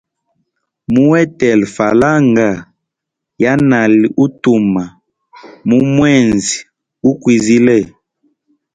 Muhetele 0.91 1.65
falanga 1.75 2.47
yanali 3.43 4.07
utuma 4.25 4.83
mu 5.67 5.77
mwezi 5.93 6.55
gu 7.03 7.11
kwizile. 7.21 7.77